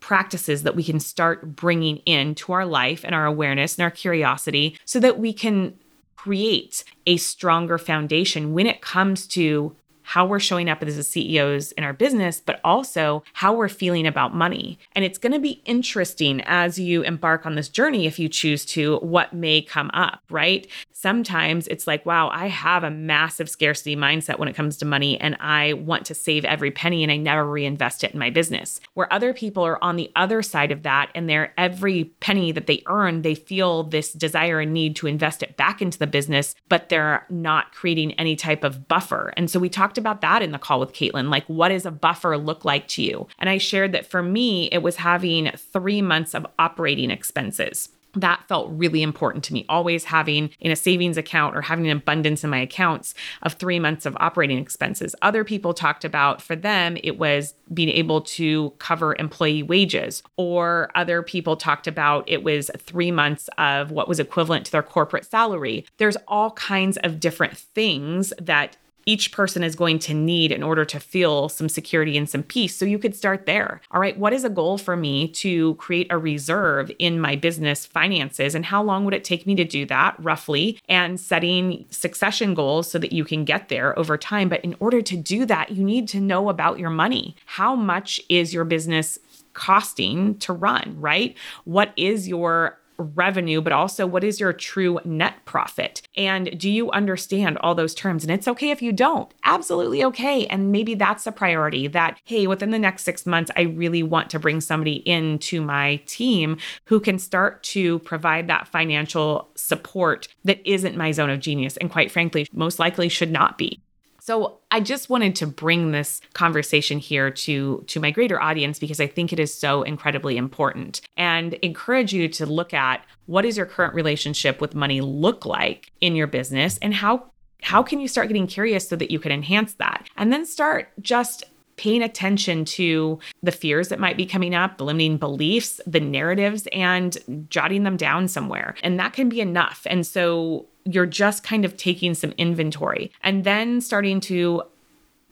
practices 0.00 0.62
that 0.62 0.76
we 0.76 0.84
can 0.84 1.00
start 1.00 1.56
bringing 1.56 1.96
into 1.98 2.52
our 2.52 2.64
life 2.64 3.04
and 3.04 3.14
our 3.14 3.26
awareness 3.26 3.76
and 3.76 3.82
our 3.82 3.90
curiosity 3.90 4.78
so 4.84 5.00
that 5.00 5.18
we 5.18 5.32
can 5.32 5.76
create 6.16 6.82
a 7.06 7.16
stronger 7.16 7.78
foundation 7.78 8.52
when 8.52 8.66
it 8.66 8.80
comes 8.80 9.26
to 9.28 9.76
how 10.06 10.24
we're 10.24 10.38
showing 10.38 10.70
up 10.70 10.82
as 10.84 11.08
CEOs 11.08 11.72
in 11.72 11.82
our 11.82 11.92
business, 11.92 12.40
but 12.40 12.60
also 12.62 13.24
how 13.32 13.52
we're 13.52 13.68
feeling 13.68 14.06
about 14.06 14.32
money. 14.32 14.78
And 14.92 15.04
it's 15.04 15.18
going 15.18 15.32
to 15.32 15.40
be 15.40 15.60
interesting 15.64 16.40
as 16.46 16.78
you 16.78 17.02
embark 17.02 17.44
on 17.44 17.56
this 17.56 17.68
journey, 17.68 18.06
if 18.06 18.16
you 18.16 18.28
choose 18.28 18.64
to, 18.66 18.98
what 18.98 19.32
may 19.32 19.60
come 19.60 19.90
up, 19.92 20.20
right? 20.30 20.68
Sometimes 20.92 21.66
it's 21.66 21.88
like, 21.88 22.06
wow, 22.06 22.28
I 22.28 22.46
have 22.46 22.84
a 22.84 22.90
massive 22.90 23.50
scarcity 23.50 23.96
mindset 23.96 24.38
when 24.38 24.48
it 24.48 24.54
comes 24.54 24.76
to 24.78 24.84
money, 24.84 25.20
and 25.20 25.36
I 25.40 25.72
want 25.72 26.06
to 26.06 26.14
save 26.14 26.44
every 26.44 26.70
penny 26.70 27.02
and 27.02 27.10
I 27.10 27.16
never 27.16 27.44
reinvest 27.44 28.04
it 28.04 28.12
in 28.12 28.18
my 28.18 28.30
business. 28.30 28.80
Where 28.94 29.12
other 29.12 29.34
people 29.34 29.64
are 29.64 29.82
on 29.82 29.96
the 29.96 30.10
other 30.14 30.40
side 30.40 30.70
of 30.70 30.84
that, 30.84 31.10
and 31.16 31.28
they're 31.28 31.52
every 31.58 32.04
penny 32.20 32.52
that 32.52 32.66
they 32.68 32.84
earn, 32.86 33.22
they 33.22 33.34
feel 33.34 33.82
this 33.82 34.12
desire 34.12 34.60
and 34.60 34.72
need 34.72 34.94
to 34.96 35.08
invest 35.08 35.42
it 35.42 35.56
back 35.56 35.82
into 35.82 35.98
the 35.98 36.06
business, 36.06 36.54
but 36.68 36.88
they're 36.88 37.26
not 37.28 37.72
creating 37.72 38.12
any 38.12 38.36
type 38.36 38.62
of 38.62 38.86
buffer. 38.86 39.32
And 39.36 39.50
so 39.50 39.58
we 39.58 39.68
talked 39.68 39.95
about 39.98 40.20
that 40.20 40.42
in 40.42 40.52
the 40.52 40.58
call 40.58 40.80
with 40.80 40.92
Caitlin. 40.92 41.30
Like, 41.30 41.46
what 41.46 41.68
does 41.68 41.86
a 41.86 41.90
buffer 41.90 42.36
look 42.36 42.64
like 42.64 42.88
to 42.88 43.02
you? 43.02 43.26
And 43.38 43.48
I 43.48 43.58
shared 43.58 43.92
that 43.92 44.06
for 44.06 44.22
me, 44.22 44.66
it 44.72 44.82
was 44.82 44.96
having 44.96 45.50
three 45.56 46.02
months 46.02 46.34
of 46.34 46.46
operating 46.58 47.10
expenses 47.10 47.90
that 48.16 48.42
felt 48.48 48.70
really 48.72 49.02
important 49.02 49.44
to 49.44 49.52
me. 49.52 49.64
Always 49.68 50.04
having 50.04 50.50
in 50.58 50.72
a 50.72 50.76
savings 50.76 51.16
account 51.16 51.56
or 51.56 51.62
having 51.62 51.86
an 51.86 51.96
abundance 51.96 52.42
in 52.42 52.50
my 52.50 52.58
accounts 52.58 53.14
of 53.42 53.54
three 53.54 53.78
months 53.78 54.06
of 54.06 54.16
operating 54.18 54.58
expenses. 54.58 55.14
Other 55.22 55.44
people 55.44 55.74
talked 55.74 56.04
about 56.04 56.42
for 56.42 56.56
them, 56.56 56.96
it 57.02 57.18
was 57.18 57.54
being 57.72 57.90
able 57.90 58.22
to 58.22 58.70
cover 58.78 59.14
employee 59.18 59.62
wages, 59.62 60.22
or 60.36 60.90
other 60.94 61.22
people 61.22 61.56
talked 61.56 61.86
about 61.86 62.24
it 62.26 62.42
was 62.42 62.70
three 62.78 63.10
months 63.10 63.48
of 63.58 63.90
what 63.90 64.08
was 64.08 64.20
equivalent 64.20 64.66
to 64.66 64.72
their 64.72 64.82
corporate 64.82 65.26
salary. 65.26 65.84
There's 65.98 66.16
all 66.26 66.52
kinds 66.52 66.96
of 66.98 67.20
different 67.20 67.56
things 67.56 68.32
that 68.40 68.76
each 69.06 69.32
person 69.32 69.62
is 69.62 69.76
going 69.76 70.00
to 70.00 70.12
need 70.12 70.50
in 70.50 70.62
order 70.62 70.84
to 70.84 70.98
feel 71.00 71.48
some 71.48 71.68
security 71.68 72.16
and 72.18 72.28
some 72.28 72.42
peace. 72.42 72.76
So 72.76 72.84
you 72.84 72.98
could 72.98 73.14
start 73.14 73.46
there. 73.46 73.80
All 73.92 74.00
right, 74.00 74.18
what 74.18 74.32
is 74.32 74.44
a 74.44 74.50
goal 74.50 74.78
for 74.78 74.96
me 74.96 75.28
to 75.28 75.74
create 75.76 76.08
a 76.10 76.18
reserve 76.18 76.90
in 76.98 77.20
my 77.20 77.36
business 77.36 77.86
finances? 77.86 78.54
And 78.54 78.64
how 78.64 78.82
long 78.82 79.04
would 79.04 79.14
it 79.14 79.24
take 79.24 79.46
me 79.46 79.54
to 79.54 79.64
do 79.64 79.86
that 79.86 80.16
roughly? 80.18 80.80
And 80.88 81.18
setting 81.18 81.86
succession 81.90 82.54
goals 82.54 82.90
so 82.90 82.98
that 82.98 83.12
you 83.12 83.24
can 83.24 83.44
get 83.44 83.68
there 83.68 83.96
over 83.98 84.18
time. 84.18 84.48
But 84.48 84.64
in 84.64 84.74
order 84.80 85.00
to 85.00 85.16
do 85.16 85.46
that, 85.46 85.70
you 85.70 85.84
need 85.84 86.08
to 86.08 86.20
know 86.20 86.48
about 86.48 86.78
your 86.78 86.90
money. 86.90 87.36
How 87.46 87.76
much 87.76 88.20
is 88.28 88.52
your 88.52 88.64
business 88.64 89.18
costing 89.52 90.36
to 90.38 90.52
run, 90.52 90.96
right? 91.00 91.34
What 91.64 91.92
is 91.96 92.28
your 92.28 92.78
revenue, 92.98 93.60
but 93.60 93.72
also 93.72 94.06
what 94.06 94.24
is 94.24 94.40
your 94.40 94.52
true 94.52 94.98
net 95.04 95.44
profit? 95.44 96.02
And 96.16 96.58
do 96.58 96.70
you 96.70 96.90
understand 96.90 97.58
all 97.58 97.74
those 97.74 97.94
terms? 97.94 98.24
And 98.24 98.32
it's 98.32 98.48
okay 98.48 98.70
if 98.70 98.82
you 98.82 98.92
don't, 98.92 99.32
absolutely 99.44 100.04
okay. 100.04 100.46
And 100.46 100.72
maybe 100.72 100.94
that's 100.94 101.26
a 101.26 101.32
priority 101.32 101.86
that, 101.88 102.18
hey, 102.24 102.46
within 102.46 102.70
the 102.70 102.78
next 102.78 103.04
six 103.04 103.26
months, 103.26 103.50
I 103.56 103.62
really 103.62 104.02
want 104.02 104.30
to 104.30 104.38
bring 104.38 104.60
somebody 104.60 104.96
into 105.08 105.60
my 105.60 105.96
team 106.06 106.58
who 106.84 107.00
can 107.00 107.18
start 107.18 107.62
to 107.64 107.98
provide 108.00 108.48
that 108.48 108.68
financial 108.68 109.48
support 109.54 110.28
that 110.44 110.60
isn't 110.64 110.96
my 110.96 111.12
zone 111.12 111.30
of 111.30 111.40
genius. 111.40 111.76
And 111.76 111.90
quite 111.90 112.10
frankly, 112.10 112.46
most 112.52 112.78
likely 112.78 113.08
should 113.08 113.30
not 113.30 113.58
be. 113.58 113.80
So 114.26 114.58
I 114.72 114.80
just 114.80 115.08
wanted 115.08 115.36
to 115.36 115.46
bring 115.46 115.92
this 115.92 116.20
conversation 116.32 116.98
here 116.98 117.30
to 117.30 117.84
to 117.86 118.00
my 118.00 118.10
greater 118.10 118.42
audience 118.42 118.80
because 118.80 118.98
I 118.98 119.06
think 119.06 119.32
it 119.32 119.38
is 119.38 119.54
so 119.54 119.84
incredibly 119.84 120.36
important 120.36 121.00
and 121.16 121.54
encourage 121.54 122.12
you 122.12 122.28
to 122.30 122.44
look 122.44 122.74
at 122.74 123.04
what 123.26 123.42
does 123.42 123.56
your 123.56 123.66
current 123.66 123.94
relationship 123.94 124.60
with 124.60 124.74
money 124.74 125.00
look 125.00 125.46
like 125.46 125.92
in 126.00 126.16
your 126.16 126.26
business 126.26 126.76
and 126.82 126.92
how 126.92 127.30
how 127.62 127.84
can 127.84 128.00
you 128.00 128.08
start 128.08 128.26
getting 128.26 128.48
curious 128.48 128.88
so 128.88 128.96
that 128.96 129.12
you 129.12 129.20
can 129.20 129.30
enhance 129.30 129.74
that? 129.74 130.08
And 130.16 130.32
then 130.32 130.44
start 130.44 130.88
just 131.00 131.44
paying 131.76 132.02
attention 132.02 132.64
to 132.64 133.20
the 133.44 133.52
fears 133.52 133.88
that 133.88 134.00
might 134.00 134.16
be 134.16 134.26
coming 134.26 134.56
up, 134.56 134.76
the 134.76 134.84
limiting 134.84 135.18
beliefs, 135.18 135.80
the 135.86 136.00
narratives, 136.00 136.66
and 136.72 137.46
jotting 137.48 137.84
them 137.84 137.96
down 137.96 138.26
somewhere. 138.26 138.74
And 138.82 138.98
that 138.98 139.12
can 139.12 139.28
be 139.28 139.40
enough. 139.40 139.86
And 139.88 140.04
so 140.04 140.66
you're 140.86 141.06
just 141.06 141.42
kind 141.42 141.64
of 141.64 141.76
taking 141.76 142.14
some 142.14 142.32
inventory 142.38 143.10
and 143.22 143.44
then 143.44 143.80
starting 143.80 144.20
to 144.20 144.62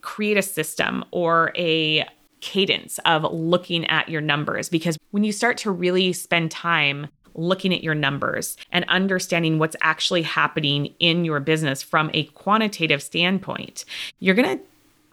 create 0.01 0.37
a 0.37 0.41
system 0.41 1.03
or 1.11 1.51
a 1.55 2.05
cadence 2.41 2.99
of 3.05 3.23
looking 3.33 3.85
at 3.85 4.09
your 4.09 4.21
numbers. 4.21 4.69
Because 4.69 4.97
when 5.11 5.23
you 5.23 5.31
start 5.31 5.57
to 5.59 5.71
really 5.71 6.13
spend 6.13 6.51
time 6.51 7.07
looking 7.33 7.73
at 7.73 7.83
your 7.83 7.95
numbers 7.95 8.55
and 8.71 8.85
understanding 8.87 9.59
what's 9.59 9.75
actually 9.81 10.21
happening 10.21 10.93
in 10.99 11.25
your 11.25 11.39
business 11.39 11.81
from 11.81 12.11
a 12.13 12.25
quantitative 12.25 13.01
standpoint, 13.01 13.83
you're 14.19 14.35
going 14.35 14.57
to 14.57 14.63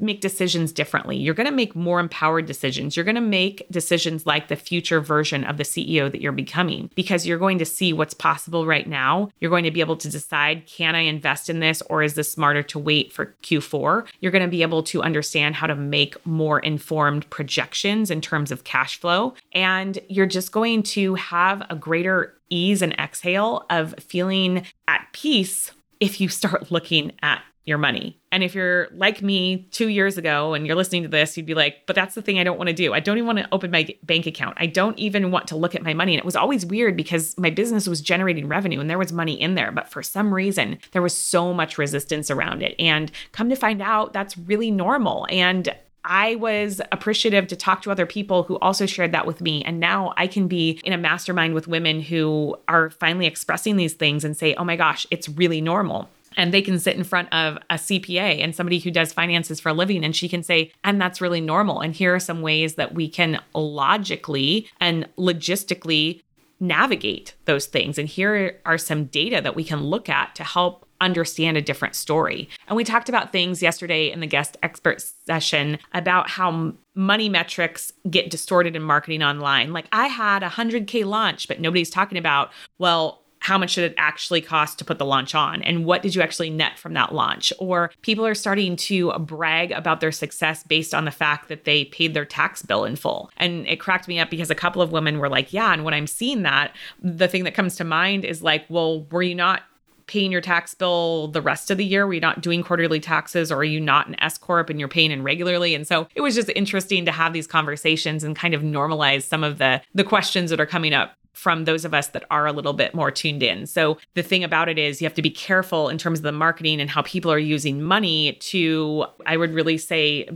make 0.03 0.21
decisions 0.21 0.73
differently. 0.73 1.17
You're 1.17 1.35
going 1.35 1.49
to 1.49 1.55
make 1.55 1.77
more 1.77 2.01
empowered 2.01 2.47
decisions. 2.47 2.97
You're 2.97 3.05
going 3.05 3.15
to 3.15 3.21
make 3.21 3.67
decisions 3.71 4.27
like 4.27 4.49
the 4.49 4.57
future 4.57 5.01
version 5.01 5.45
of 5.45 5.57
the 5.57 5.63
CEO 5.63 6.11
that 6.11 6.21
you're 6.21 6.33
becoming 6.33 6.91
because 6.95 7.27
you're 7.27 7.39
going 7.39 7.59
to 7.59 7.65
see 7.65 7.93
what's 7.93 8.15
possible 8.15 8.67
right 8.67 8.87
now. 8.87 9.31
You're 9.41 9.51
going 9.51 9.65
to 9.65 9.71
be 9.71 9.81
able 9.81 9.97
to 9.97 10.11
decide 10.11 10.67
can 10.67 10.95
I 10.95 11.01
invest 11.01 11.49
in 11.49 11.61
this 11.61 11.83
or 11.83 12.03
is 12.03 12.15
this 12.15 12.31
smarter 12.31 12.63
to 12.65 12.79
wait 12.79 13.13
for 13.13 13.35
Q4? 13.43 14.07
You're 14.21 14.33
going 14.33 14.43
to 14.43 14.49
be 14.49 14.63
able 14.63 14.83
to 14.85 15.03
understand 15.03 15.55
how 15.55 15.67
to 15.67 15.77
make 15.77 16.25
more 16.27 16.59
informed 16.59 17.29
projections 17.31 18.11
in 18.11 18.21
terms 18.21 18.51
of 18.51 18.65
cash 18.65 18.99
flow. 18.99 19.35
And 19.53 19.99
you're 20.09 20.27
just 20.27 20.53
going 20.53 20.83
to 20.85 21.15
have 21.15 21.63
a 21.71 21.77
greater 21.77 22.35
ease 22.51 22.83
and 22.83 22.93
exhale 22.95 23.65
of 23.71 23.95
feeling 23.99 24.67
at 24.89 25.07
peace 25.13 25.73
if 26.01 26.21
you 26.21 26.29
start 26.29 26.71
looking 26.71 27.13
at 27.23 27.43
your 27.65 27.79
money. 27.79 28.19
And 28.33 28.43
if 28.43 28.55
you're 28.55 28.89
like 28.93 29.23
me 29.23 29.69
two 29.71 29.89
years 29.89 30.19
ago 30.19 30.55
and 30.55 30.67
you're 30.67 30.75
listening 30.75 31.03
to 31.03 31.09
this, 31.09 31.37
you'd 31.37 31.47
be 31.47 31.55
like, 31.55 31.87
but 31.87 31.95
that's 31.95 32.15
the 32.15 32.23
thing 32.23 32.39
I 32.39 32.45
don't 32.45 32.59
want 32.59 32.69
to 32.69 32.75
do. 32.75 32.93
I 32.93 33.01
don't 33.01 33.19
even 33.19 33.27
want 33.27 33.39
to 33.39 33.49
open 33.53 33.71
my 33.71 33.95
bank 34.03 34.27
account. 34.27 34.57
I 34.59 34.67
don't 34.67 34.99
even 34.99 35.31
want 35.31 35.47
to 35.49 35.57
look 35.57 35.75
at 35.75 35.83
my 35.83 35.95
money. 35.95 36.15
And 36.15 36.19
it 36.19 36.25
was 36.25 36.35
always 36.35 36.67
weird 36.67 36.97
because 36.97 37.37
my 37.39 37.51
business 37.51 37.87
was 37.87 38.01
generating 38.01 38.49
revenue 38.49 38.81
and 38.81 38.91
there 38.91 38.99
was 38.99 39.13
money 39.13 39.41
in 39.41 39.55
there. 39.55 39.71
But 39.71 39.89
for 39.89 40.03
some 40.03 40.35
reason, 40.35 40.79
there 40.91 41.03
was 41.03 41.17
so 41.17 41.55
much 41.55 41.79
resistance 41.79 42.31
around 42.31 42.63
it. 42.63 42.75
And 42.79 43.13
come 43.31 43.49
to 43.49 43.57
find 43.57 43.81
out, 43.81 44.13
that's 44.13 44.37
really 44.37 44.71
normal. 44.71 45.27
And 45.31 45.73
I 46.05 46.35
was 46.35 46.81
appreciative 46.91 47.47
to 47.47 47.55
talk 47.55 47.83
to 47.83 47.93
other 47.93 48.07
people 48.07 48.43
who 48.43 48.59
also 48.59 48.87
shared 48.87 49.13
that 49.13 49.25
with 49.25 49.41
me. 49.41 49.63
And 49.63 49.79
now 49.79 50.15
I 50.17 50.27
can 50.27 50.49
be 50.49 50.81
in 50.83 50.93
a 50.93 50.99
mastermind 50.99 51.55
with 51.55 51.69
women 51.69 52.01
who 52.01 52.57
are 52.67 52.91
finally 52.91 53.27
expressing 53.27 53.77
these 53.77 53.93
things 53.93 54.25
and 54.25 54.37
say, 54.37 54.57
oh 54.57 54.65
my 54.65 54.75
gosh, 54.75 55.07
it's 55.13 55.29
really 55.29 55.61
normal 55.61 56.09
and 56.37 56.53
they 56.53 56.63
can 56.63 56.79
sit 56.79 56.97
in 56.97 57.05
front 57.05 57.33
of 57.33 57.57
a 57.71 57.75
CPA 57.75 58.43
and 58.43 58.55
somebody 58.55 58.79
who 58.79 58.91
does 58.91 59.13
finances 59.13 59.61
for 59.61 59.71
a 59.71 59.75
living 59.75 60.05
and 60.05 60.15
she 60.15 60.29
can 60.29 60.43
say 60.43 60.73
and 60.85 61.01
that's 61.01 61.21
really 61.21 61.41
normal 61.41 61.81
and 61.81 61.95
here 61.95 62.15
are 62.15 62.21
some 62.21 62.43
ways 62.43 62.75
that 62.75 62.95
we 62.95 63.09
can 63.09 63.41
logically 63.55 64.69
and 64.81 65.09
logistically 65.17 66.23
navigate 66.61 67.35
those 67.45 67.67
things 67.67 67.99
and 67.99 68.09
here 68.09 68.61
are 68.65 68.79
some 68.79 69.07
data 69.07 69.41
that 69.41 69.57
we 69.57 69.65
can 69.65 69.83
look 69.83 70.09
at 70.09 70.35
to 70.35 70.45
help 70.45 70.87
understand 71.03 71.57
a 71.57 71.61
different 71.61 71.95
story. 71.95 72.49
And 72.69 72.77
we 72.77 72.85
talked 72.85 73.09
about 73.09 73.33
things 73.33 73.61
yesterday 73.61 74.11
in 74.11 74.21
the 74.21 74.27
guest 74.27 74.57
expert 74.63 75.03
session 75.27 75.79
about 75.93 76.31
how 76.31 76.73
money 76.95 77.29
metrics 77.29 77.93
get 78.09 78.31
distorted 78.31 78.77
in 78.77 78.83
marketing 78.83 79.23
online. 79.23 79.73
Like 79.73 79.87
I 79.93 80.07
had 80.07 80.43
a 80.43 80.49
100k 80.49 81.05
launch 81.05 81.49
but 81.49 81.61
nobody's 81.61 81.91
talking 81.91 82.19
about 82.19 82.53
well 82.79 83.22
how 83.43 83.59
much 83.59 83.75
did 83.75 83.85
it 83.85 83.95
actually 83.99 84.41
cost 84.41 84.79
to 84.79 84.85
put 84.85 84.99
the 84.99 85.05
launch 85.05 85.35
on 85.35 85.63
and 85.63 85.85
what 85.85 86.01
did 86.01 86.15
you 86.15 86.23
actually 86.23 86.49
net 86.49 86.79
from 86.79 86.95
that 86.95 87.13
launch 87.13 87.53
or 87.59 87.91
people 88.03 88.25
are 88.25 88.35
starting 88.35 88.77
to 88.77 89.13
brag 89.19 89.73
about 89.73 90.01
their 90.01 90.13
success 90.13 90.63
based 90.63 90.95
on 90.95 91.05
the 91.05 91.11
fact 91.11 91.49
that 91.49 91.65
they 91.65 91.85
paid 91.87 92.15
their 92.15 92.25
tax 92.25 92.63
bill 92.63 92.85
in 92.85 92.95
full 92.95 93.31
and 93.37 93.67
it 93.67 93.81
cracked 93.81 94.07
me 94.07 94.19
up 94.19 94.31
because 94.31 94.51
a 94.51 94.55
couple 94.55 94.81
of 94.81 94.93
women 94.93 95.19
were 95.19 95.29
like 95.29 95.53
yeah 95.53 95.73
and 95.73 95.85
when 95.85 95.93
i'm 95.93 96.07
seeing 96.07 96.43
that 96.43 96.75
the 97.03 97.29
thing 97.29 97.45
that 97.45 97.55
comes 97.55 97.75
to 97.75 97.85
mind 97.85 98.25
is 98.25 98.43
like 98.43 98.65
well 98.69 99.03
were 99.11 99.23
you 99.23 99.35
not 99.35 99.63
paying 100.07 100.31
your 100.31 100.41
tax 100.41 100.75
bill 100.75 101.29
the 101.29 101.41
rest 101.41 101.71
of 101.71 101.79
the 101.79 101.85
year? 101.85 102.07
Were 102.07 102.13
you 102.13 102.21
not 102.21 102.41
doing 102.41 102.63
quarterly 102.63 103.01
taxes 103.01 103.51
or 103.51 103.57
are 103.59 103.65
you 103.65 103.81
not 103.81 104.09
an 104.09 104.21
S 104.21 104.37
Corp 104.37 104.69
and 104.69 104.79
you're 104.79 104.89
paying 104.89 105.11
in 105.11 105.23
regularly? 105.23 105.75
And 105.75 105.87
so 105.87 106.07
it 106.15 106.21
was 106.21 106.35
just 106.35 106.51
interesting 106.55 107.05
to 107.07 107.13
have 107.13 107.33
these 107.33 107.47
conversations 107.47 108.23
and 108.25 108.37
kind 108.37 108.53
of 108.53 108.63
normalize 108.63 109.23
some 109.23 109.43
of 109.43 109.59
the 109.59 109.81
the 109.95 110.05
questions 110.05 110.51
that 110.51 110.61
are 110.61 110.67
coming 110.67 110.93
up 110.93 111.15
from 111.33 111.65
those 111.65 111.85
of 111.85 111.95
us 111.95 112.09
that 112.09 112.25
are 112.31 112.47
a 112.47 112.53
little 112.53 112.73
bit 112.73 112.95
more 112.95 113.11
tuned 113.11 113.43
in. 113.43 113.67
So 113.67 113.99
the 114.15 114.23
thing 114.23 114.45
about 114.45 114.69
it 114.69 114.79
is 114.79 115.01
you 115.01 115.07
have 115.07 115.15
to 115.15 115.23
be 115.23 115.31
careful 115.31 115.89
in 115.89 115.99
terms 115.99 116.19
of 116.19 116.25
the 116.25 116.33
marketing 116.33 116.81
and 116.81 116.91
how 116.91 117.03
people 117.03 117.33
are 117.33 117.39
using 117.39 117.83
money 117.83 118.35
to, 118.35 119.07
I 119.27 119.37
would 119.37 119.55
really 119.55 119.79
say, 119.79 120.29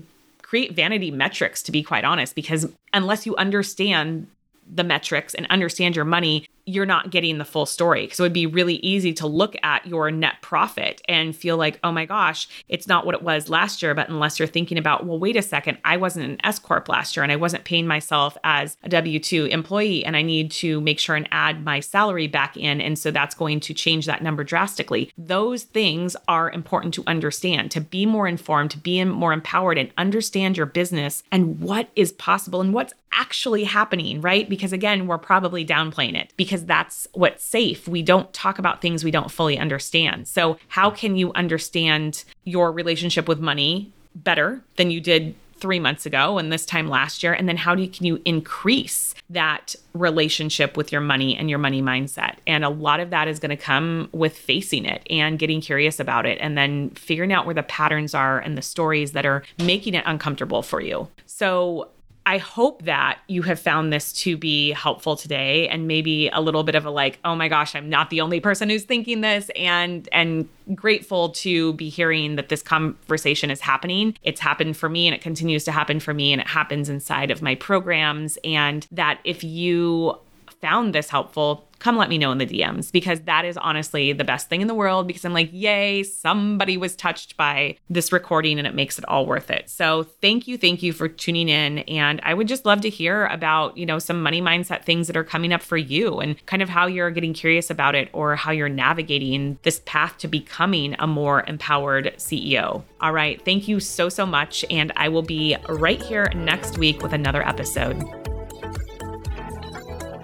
create 0.43 0.75
vanity 0.75 1.11
metrics, 1.11 1.63
to 1.65 1.73
be 1.73 1.83
quite 1.83 2.05
honest, 2.05 2.35
because 2.35 2.67
unless 2.93 3.27
you 3.27 3.37
understand 3.37 4.29
the 4.73 4.85
metrics 4.85 5.35
and 5.35 5.47
understand 5.49 5.97
your 5.97 6.05
money, 6.05 6.47
you're 6.67 6.85
not 6.85 7.11
getting 7.11 7.39
the 7.39 7.45
full 7.45 7.65
story. 7.65 8.09
So 8.13 8.25
it'd 8.25 8.33
be 8.33 8.47
really 8.47 8.75
easy 8.77 9.13
to 9.15 9.27
look 9.27 9.55
at 9.63 9.87
your 9.87 10.11
net 10.11 10.35
profit 10.43 11.01
and 11.09 11.35
feel 11.35 11.57
like, 11.57 11.79
oh 11.85 11.93
my 11.93 12.05
gosh, 12.05 12.49
it's 12.69 12.89
not 12.89 13.07
what 13.07 13.15
it 13.15 13.23
was 13.23 13.49
last 13.49 13.83
year. 13.83 13.95
But 13.95 14.09
unless 14.09 14.39
you're 14.39 14.49
thinking 14.49 14.77
about, 14.77 15.07
well, 15.07 15.19
wait 15.19 15.37
a 15.37 15.43
second, 15.43 15.79
I 15.85 15.97
wasn't 15.97 16.27
an 16.27 16.39
S 16.45 16.59
Corp 16.59 16.89
last 16.89 17.17
year 17.17 17.23
and 17.23 17.31
I 17.31 17.37
wasn't 17.37 17.65
paying 17.65 17.87
myself 17.87 18.37
as 18.43 18.77
a 18.83 18.89
W 18.89 19.21
2 19.21 19.47
employee 19.47 20.05
and 20.05 20.17
I 20.17 20.23
need 20.23 20.51
to 20.53 20.81
make 20.81 20.99
sure 20.99 21.15
and 21.15 21.29
add 21.31 21.65
my 21.65 21.79
salary 21.79 22.27
back 22.27 22.57
in. 22.57 22.81
And 22.81 22.99
so 22.99 23.13
that's 23.13 23.35
going 23.35 23.61
to 23.61 23.73
change 23.73 24.07
that 24.07 24.23
number 24.23 24.43
drastically. 24.43 25.13
Those 25.17 25.63
things 25.63 26.17
are 26.27 26.51
important 26.51 26.95
to 26.95 27.05
understand, 27.07 27.71
to 27.71 27.81
be 27.81 28.07
more 28.07 28.27
informed, 28.27 28.73
to 28.73 28.79
be 28.79 29.05
more 29.05 29.33
empowered 29.33 29.79
and 29.79 29.91
understand 29.97 30.57
your 30.57 30.67
business 30.67 31.23
and 31.31 31.61
what 31.61 31.91
is 31.95 32.11
possible 32.13 32.61
and 32.61 32.75
what's 32.75 32.93
actually 33.13 33.65
happening, 33.65 34.21
right? 34.21 34.49
Because 34.49 34.73
again, 34.73 35.07
we're 35.07 35.19
probably 35.19 35.65
downplaying 35.65 36.15
it 36.15 36.33
because 36.37 36.56
that's 36.65 37.07
what's 37.13 37.45
safe. 37.45 37.87
We 37.87 38.03
don't 38.03 38.33
talk 38.33 38.59
about 38.59 38.81
things 38.81 39.05
we 39.05 39.11
don't 39.11 39.31
fully 39.31 39.59
understand. 39.59 40.29
So, 40.29 40.59
how 40.69 40.91
can 40.91 41.17
you 41.17 41.33
understand 41.35 42.25
your 42.45 42.73
relationship 42.73 43.29
with 43.29 43.41
money 43.41 43.93
better 44.15 44.63
than 44.77 44.91
you 44.91 45.01
did 45.01 45.35
three 45.59 45.81
months 45.81 46.05
ago 46.05 46.39
and 46.39 46.53
this 46.53 46.67
time 46.67 46.89
last 46.89 47.23
year? 47.23 47.33
And 47.33 47.49
then 47.49 47.57
how 47.57 47.75
do 47.75 47.83
you, 47.83 47.89
can 47.89 48.07
you 48.07 48.21
increase 48.25 49.15
that 49.31 49.75
relationship 49.95 50.77
with 50.77 50.93
your 50.93 51.01
money 51.01 51.37
and 51.37 51.49
your 51.49 51.59
money 51.59 51.83
mindset? 51.83 52.37
And 52.47 52.65
a 52.65 52.69
lot 52.69 53.01
of 53.01 53.11
that 53.11 53.29
is 53.29 53.39
going 53.39 53.51
to 53.51 53.57
come 53.57 54.09
with 54.13 54.37
facing 54.37 54.85
it 54.85 55.07
and 55.11 55.39
getting 55.39 55.61
curious 55.61 55.99
about 55.99 56.27
it 56.27 56.39
and 56.41 56.57
then 56.57 56.91
figuring 56.91 57.33
out 57.33 57.47
where 57.47 57.55
the 57.55 57.63
patterns 57.63 58.15
are 58.15 58.39
and 58.39 58.57
the 58.57 58.63
stories 58.63 59.13
that 59.13 59.27
are 59.27 59.43
making 59.59 59.95
it 59.95 60.05
uncomfortable 60.07 60.63
for 60.63 60.81
you. 60.81 61.09
So 61.27 61.89
I 62.27 62.39
hope 62.39 62.83
that 62.83 63.21
you 63.29 63.43
have 63.43 63.61
found 63.61 63.93
this 63.93 64.13
to 64.15 64.37
be 64.37 64.73
helpful 64.73 65.15
today 65.15 65.69
and 65.69 65.87
maybe 65.87 66.29
a 66.31 66.41
little 66.41 66.65
bit 66.65 66.75
of 66.75 66.85
a 66.85 66.91
like, 66.91 67.21
oh 67.25 67.37
my 67.37 67.47
gosh, 67.47 67.77
I'm 67.77 67.89
not 67.89 68.11
the 68.11 68.21
only 68.21 68.41
person 68.41 68.69
who's 68.69 68.83
thinking 68.83 69.21
this 69.21 69.49
and 69.55 70.09
and 70.11 70.49
grateful 70.75 71.29
to 71.29 71.75
be 71.75 71.89
hearing 71.89 72.35
that 72.35 72.49
this 72.49 72.63
conversation 72.63 73.49
is 73.49 73.61
happening. 73.61 74.17
It's 74.25 74.41
happened 74.41 74.77
for 74.77 74.89
me 74.89 75.07
and 75.07 75.15
it 75.15 75.21
continues 75.21 75.63
to 75.65 75.73
happen 75.73 76.01
for 76.01 76.13
me 76.13 76.33
and 76.33 76.41
it 76.41 76.49
happens 76.49 76.89
inside 76.89 77.31
of 77.31 77.43
my 77.43 77.55
programs 77.55 78.39
and 78.43 78.89
that 78.91 79.21
if 79.23 79.45
you 79.45 80.19
found 80.61 80.95
this 80.95 81.09
helpful, 81.11 81.69
come 81.79 81.97
let 81.97 82.09
me 82.09 82.19
know 82.19 82.33
in 82.33 82.39
the 82.39 82.47
DMs 82.47 82.91
because 82.91 83.21
that 83.23 83.45
is 83.45 83.57
honestly 83.57 84.13
the 84.13 84.25
best 84.25 84.49
thing 84.49 84.61
in 84.61 84.69
the 84.69 84.75
world 84.75 85.07
because 85.07 85.25
I'm 85.25 85.33
like, 85.33 85.51
yay, 85.53 86.03
somebody 86.03 86.77
was 86.77 86.97
touched 86.97 87.37
by 87.37 87.77
this 87.91 88.13
recording 88.13 88.59
and 88.59 88.67
it 88.67 88.75
makes 88.75 88.99
it 88.99 89.05
all 89.07 89.27
worth 89.27 89.51
it. 89.51 89.69
So 89.69 90.05
thank 90.05 90.49
you, 90.49 90.57
thank 90.57 90.83
you 90.83 90.93
for 90.93 91.09
tuning 91.09 91.49
in. 91.49 91.81
And 91.81 92.21
I 92.23 92.35
would 92.35 92.49
just 92.49 92.65
love 92.65 92.81
to 92.83 92.89
hear 92.89 93.27
about, 93.27 93.77
you 93.77 93.87
know, 93.87 93.99
some 93.99 94.23
money 94.23 94.41
mindset 94.41 94.85
things 94.85 95.07
that 95.07 95.17
are 95.17 95.25
coming 95.25 95.53
up 95.53 95.63
for 95.63 95.77
you 95.77 96.19
and 96.19 96.45
kind 96.47 96.63
of 96.63 96.69
how 96.69 96.87
you're 96.87 97.11
getting 97.11 97.35
curious 97.35 97.71
about 97.71 97.95
it 97.95 98.09
or 98.13 98.37
how 98.37 98.53
you're 98.53 98.69
navigating 98.69 99.59
this 99.63 99.83
path 99.85 100.17
to 100.19 100.29
becoming 100.29 100.97
a 100.99 101.07
more 101.07 101.45
empowered 101.47 102.15
CEO. 102.17 102.83
All 103.01 103.13
right. 103.13 103.43
Thank 103.45 103.69
you 103.69 103.81
so, 103.81 104.09
so 104.09 104.25
much. 104.25 104.65
And 104.71 104.93
I 104.97 105.09
will 105.09 105.23
be 105.23 105.57
right 105.69 106.01
here 106.01 106.29
next 106.35 106.79
week 106.79 107.03
with 107.03 107.13
another 107.13 107.47
episode. 107.47 108.26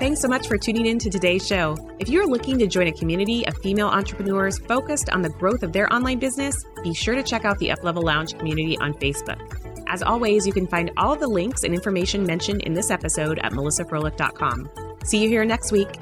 Thanks 0.03 0.21
so 0.21 0.27
much 0.27 0.49
for 0.49 0.59
tuning 0.59 0.87
in 0.87 0.99
to 0.99 1.09
today's 1.09 1.47
show. 1.47 1.77
If 2.01 2.09
you're 2.09 2.27
looking 2.27 2.59
to 2.59 2.67
join 2.67 2.89
a 2.89 2.93
community 2.93 3.47
of 3.47 3.57
female 3.59 3.87
entrepreneurs 3.87 4.59
focused 4.59 5.09
on 5.11 5.23
the 5.23 5.29
growth 5.29 5.63
of 5.63 5.73
their 5.73 5.93
online 5.93 6.19
business, 6.19 6.57
be 6.83 6.93
sure 6.93 7.15
to 7.15 7.23
check 7.23 7.45
out 7.45 7.57
the 7.61 7.69
Uplevel 7.69 8.03
Lounge 8.03 8.37
community 8.37 8.77
on 8.79 8.95
Facebook. 8.95 9.39
As 9.87 10.03
always, 10.03 10.45
you 10.45 10.53
can 10.53 10.67
find 10.67 10.91
all 10.97 11.13
of 11.13 11.21
the 11.21 11.29
links 11.29 11.63
and 11.63 11.73
information 11.73 12.27
mentioned 12.27 12.63
in 12.63 12.75
this 12.75 12.91
episode 12.91 13.39
at 13.45 13.53
melissafroehlich.com. 13.53 14.69
See 15.05 15.23
you 15.23 15.29
here 15.29 15.45
next 15.45 15.71
week. 15.71 15.97